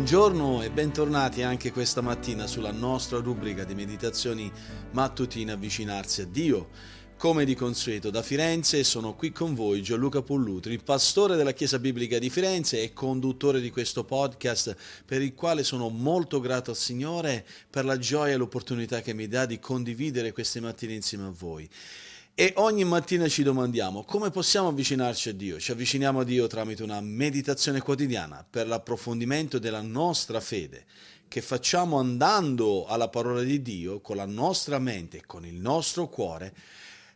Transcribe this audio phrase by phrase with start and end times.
[0.00, 4.50] Buongiorno e bentornati anche questa mattina sulla nostra rubrica di meditazioni
[4.92, 6.70] mattutine avvicinarsi a Dio.
[7.18, 12.18] Come di consueto da Firenze sono qui con voi Gianluca Pollutri, pastore della Chiesa Biblica
[12.18, 14.74] di Firenze e conduttore di questo podcast
[15.04, 19.28] per il quale sono molto grato al Signore per la gioia e l'opportunità che mi
[19.28, 21.68] dà di condividere queste mattine insieme a voi.
[22.40, 25.60] E ogni mattina ci domandiamo come possiamo avvicinarci a Dio.
[25.60, 30.86] Ci avviciniamo a Dio tramite una meditazione quotidiana per l'approfondimento della nostra fede,
[31.28, 36.08] che facciamo andando alla parola di Dio con la nostra mente e con il nostro
[36.08, 36.54] cuore,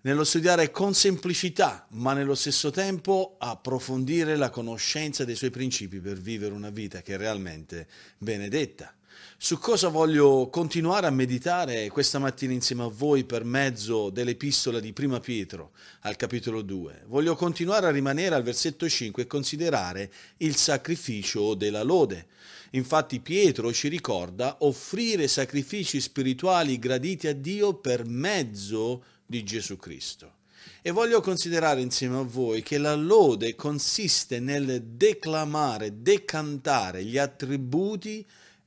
[0.00, 6.18] nello studiare con semplicità, ma nello stesso tempo approfondire la conoscenza dei suoi principi per
[6.18, 7.86] vivere una vita che è realmente
[8.18, 8.92] benedetta
[9.36, 14.92] su cosa voglio continuare a meditare questa mattina insieme a voi per mezzo dell'epistola di
[14.92, 17.06] Prima Pietro al capitolo 2.
[17.06, 22.26] Voglio continuare a rimanere al versetto 5 e considerare il sacrificio della lode.
[22.70, 30.34] Infatti Pietro ci ricorda offrire sacrifici spirituali graditi a Dio per mezzo di Gesù Cristo.
[30.80, 38.24] E voglio considerare insieme a voi che la lode consiste nel declamare, decantare gli attributi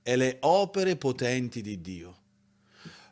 [0.08, 2.17] e le opere potenti di Dio.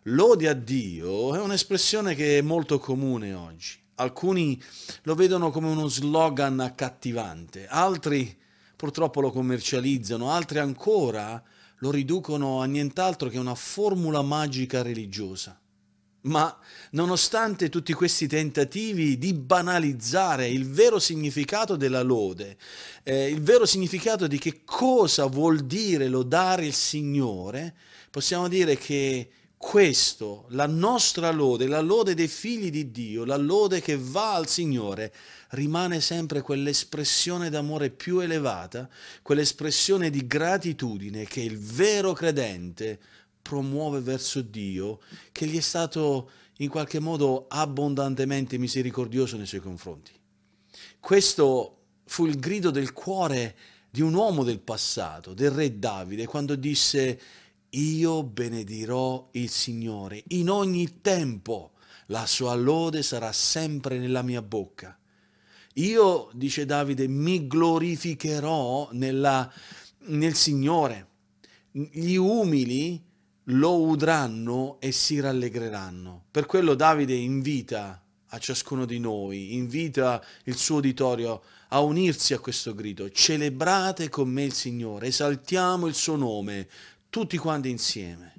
[0.04, 3.82] Lode a Dio è un'espressione che è molto comune oggi.
[3.96, 4.62] Alcuni
[5.02, 8.38] lo vedono come uno slogan accattivante, altri
[8.76, 11.42] purtroppo lo commercializzano, altri ancora
[11.78, 15.60] lo riducono a nient'altro che una formula magica religiosa.
[16.24, 16.58] Ma
[16.92, 22.56] nonostante tutti questi tentativi di banalizzare il vero significato della lode,
[23.04, 27.76] eh, il vero significato di che cosa vuol dire lodare il Signore,
[28.10, 33.82] possiamo dire che questo, la nostra lode, la lode dei figli di Dio, la lode
[33.82, 35.14] che va al Signore,
[35.52, 38.90] rimane sempre quell'espressione d'amore più elevata,
[39.22, 43.00] quell'espressione di gratitudine che il vero credente
[43.44, 50.12] promuove verso Dio che gli è stato in qualche modo abbondantemente misericordioso nei suoi confronti.
[51.00, 53.56] Questo fu il grido del cuore
[53.92, 57.22] di un uomo del passato, del re Davide, quando disse
[57.70, 61.74] io benedirò il Signore in ogni tempo,
[62.08, 64.98] la sua lode sarà sempre nella mia bocca.
[65.76, 69.52] Io, dice Davide, mi glorificherò nella,
[70.06, 71.08] nel Signore.
[71.72, 73.02] Gli umili
[73.46, 76.26] lo udranno e si rallegreranno.
[76.32, 82.40] Per quello Davide invita a ciascuno di noi, invita il suo uditorio a unirsi a
[82.40, 83.10] questo grido.
[83.12, 86.68] Celebrate con me il Signore, esaltiamo il suo nome,
[87.10, 88.34] tutti quanti insieme.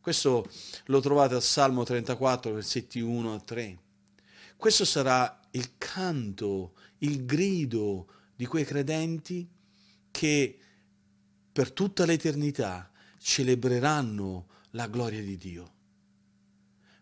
[0.00, 0.50] Questo
[0.86, 3.78] lo trovate al Salmo 34, versetti 1 a 3.
[4.56, 9.48] Questo sarà il canto, il grido di quei credenti
[10.10, 10.58] che
[11.50, 12.90] per tutta l'eternità
[13.24, 15.72] celebreranno la gloria di Dio.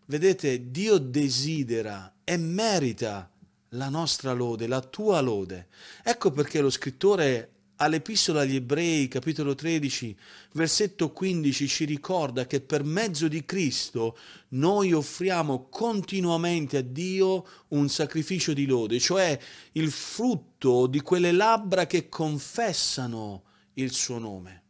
[0.05, 3.29] Vedete, Dio desidera e merita
[3.69, 5.67] la nostra lode, la tua lode.
[6.01, 10.15] Ecco perché lo scrittore all'Epistola agli Ebrei, capitolo 13,
[10.53, 14.17] versetto 15, ci ricorda che per mezzo di Cristo
[14.49, 19.37] noi offriamo continuamente a Dio un sacrificio di lode, cioè
[19.73, 24.62] il frutto di quelle labbra che confessano il suo nome.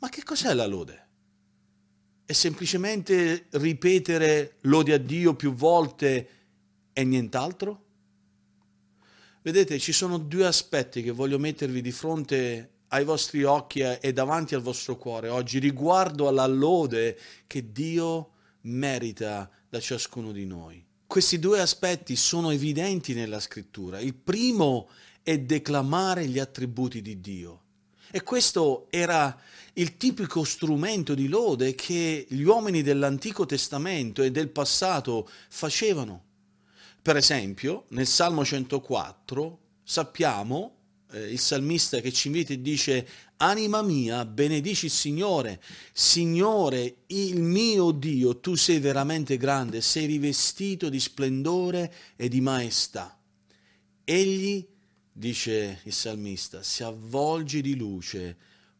[0.00, 1.08] Ma che cos'è la lode?
[2.24, 6.28] È semplicemente ripetere lode a Dio più volte
[6.92, 7.84] e nient'altro?
[9.42, 14.54] Vedete, ci sono due aspetti che voglio mettervi di fronte ai vostri occhi e davanti
[14.54, 18.30] al vostro cuore oggi riguardo alla lode che Dio
[18.62, 20.84] merita da ciascuno di noi.
[21.06, 24.00] Questi due aspetti sono evidenti nella scrittura.
[24.00, 24.88] Il primo
[25.22, 27.62] è declamare gli attributi di Dio.
[28.10, 29.38] E questo era
[29.74, 36.24] il tipico strumento di lode che gli uomini dell'Antico Testamento e del passato facevano.
[37.00, 40.74] Per esempio, nel Salmo 104 sappiamo
[41.12, 43.08] eh, il salmista che ci invita e dice
[43.38, 50.90] Anima mia, benedici il Signore, Signore, il mio Dio, tu sei veramente grande, sei rivestito
[50.90, 53.18] di splendore e di maestà.
[54.04, 54.66] Egli,
[55.12, 58.36] dice il salmista, si avvolge di luce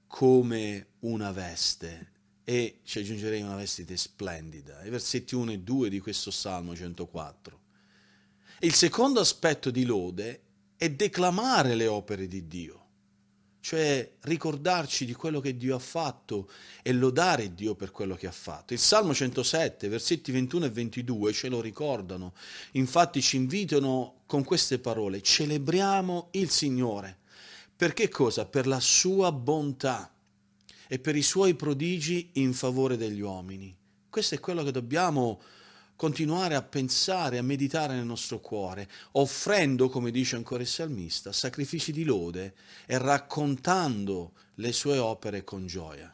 [0.07, 2.11] come una veste
[2.45, 4.85] e ci aggiungerei una vestite splendida.
[4.85, 7.61] I versetti 1 e 2 di questo Salmo 104.
[8.61, 10.43] Il secondo aspetto di lode
[10.77, 12.80] è declamare le opere di Dio,
[13.71, 16.51] cioè ricordarci di quello che Dio ha fatto
[16.83, 18.73] e lodare Dio per quello che ha fatto.
[18.73, 22.33] Il Salmo 107, versetti 21 e 22 ce lo ricordano,
[22.73, 27.19] infatti ci invitano con queste parole, celebriamo il Signore
[27.77, 28.45] per che cosa?
[28.45, 30.13] Per la sua bontà.
[30.89, 33.73] e per i suoi prodigi in favore degli uomini.
[34.09, 35.41] Questo è quello che dobbiamo
[36.01, 41.93] continuare a pensare, a meditare nel nostro cuore, offrendo, come dice ancora il salmista, sacrifici
[41.93, 42.55] di lode
[42.87, 46.11] e raccontando le sue opere con gioia.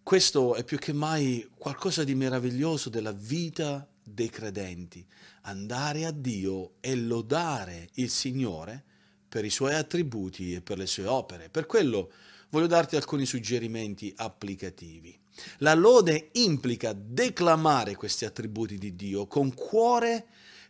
[0.00, 5.04] Questo è più che mai qualcosa di meraviglioso della vita dei credenti,
[5.40, 8.84] andare a Dio e lodare il Signore
[9.28, 11.48] per i suoi attributi e per le sue opere.
[11.48, 12.12] Per quello
[12.50, 15.18] voglio darti alcuni suggerimenti applicativi.
[15.58, 20.26] La lode implica declamare questi attributi di Dio con cuore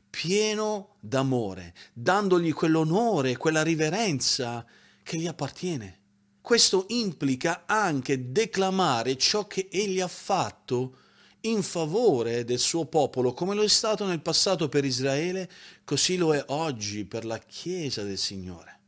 [0.09, 4.65] pieno d'amore, dandogli quell'onore, quella riverenza
[5.03, 6.01] che gli appartiene.
[6.41, 10.99] Questo implica anche declamare ciò che egli ha fatto
[11.43, 15.51] in favore del suo popolo, come lo è stato nel passato per Israele,
[15.85, 18.81] così lo è oggi per la Chiesa del Signore.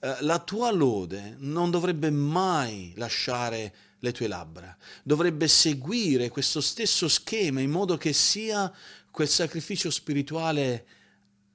[0.00, 7.06] Eh, la tua lode non dovrebbe mai lasciare le tue labbra, dovrebbe seguire questo stesso
[7.06, 8.72] schema in modo che sia
[9.10, 10.86] quel sacrificio spirituale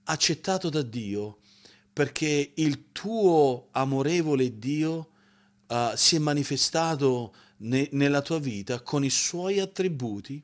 [0.03, 1.39] accettato da Dio,
[1.91, 5.09] perché il tuo amorevole Dio
[5.67, 10.43] uh, si è manifestato ne, nella tua vita con i suoi attributi,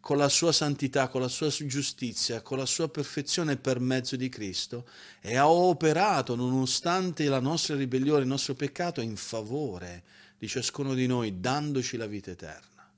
[0.00, 4.28] con la sua santità, con la sua giustizia, con la sua perfezione per mezzo di
[4.28, 4.88] Cristo
[5.20, 10.04] e ha operato, nonostante la nostra ribellione, il nostro peccato, in favore
[10.38, 12.90] di ciascuno di noi, dandoci la vita eterna.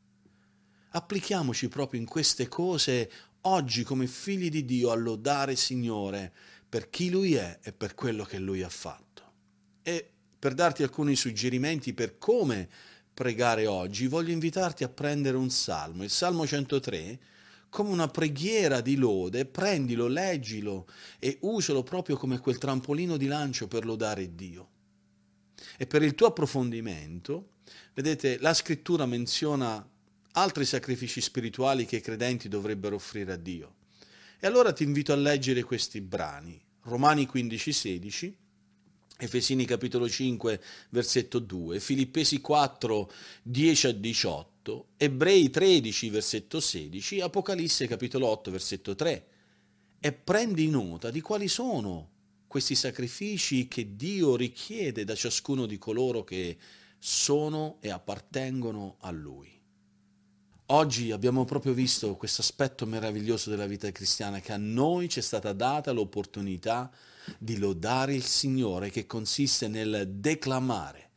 [0.91, 3.11] Applichiamoci proprio in queste cose
[3.43, 6.33] oggi come figli di Dio a lodare Signore
[6.69, 9.23] per chi Lui è e per quello che Lui ha fatto.
[9.83, 12.69] E per darti alcuni suggerimenti per come
[13.21, 17.19] pregare oggi, voglio invitarti a prendere un salmo, il Salmo 103,
[17.69, 20.89] come una preghiera di lode, prendilo, leggilo
[21.19, 24.69] e usalo proprio come quel trampolino di lancio per lodare Dio.
[25.77, 27.57] E per il tuo approfondimento,
[27.93, 29.87] vedete, la scrittura menziona
[30.33, 33.75] altri sacrifici spirituali che i credenti dovrebbero offrire a Dio.
[34.41, 38.37] E allora ti invito a leggere questi brani, Romani 15, 16,
[39.21, 43.13] Efesini capitolo 5 versetto 2, Filippesi 4
[43.43, 49.27] 10 a 18, Ebrei 13 versetto 16, Apocalisse capitolo 8 versetto 3
[50.01, 52.09] e prendi nota di quali sono
[52.47, 56.57] questi sacrifici che Dio richiede da ciascuno di coloro che
[56.99, 59.60] sono e appartengono a Lui.
[60.73, 65.23] Oggi abbiamo proprio visto questo aspetto meraviglioso della vita cristiana che a noi ci è
[65.23, 71.09] stata data l'opportunità di di lodare il Signore che consiste nel declamare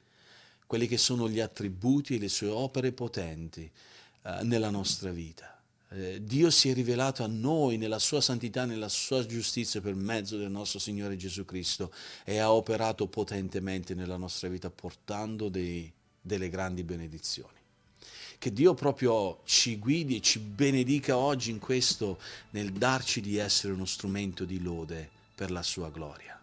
[0.66, 3.70] quelli che sono gli attributi e le sue opere potenti
[4.24, 5.62] eh, nella nostra vita.
[5.90, 10.38] Eh, Dio si è rivelato a noi nella sua santità, nella sua giustizia per mezzo
[10.38, 16.50] del nostro Signore Gesù Cristo e ha operato potentemente nella nostra vita portando dei, delle
[16.50, 17.63] grandi benedizioni.
[18.44, 23.72] Che Dio proprio ci guidi e ci benedica oggi in questo nel darci di essere
[23.72, 26.43] uno strumento di lode per la sua gloria.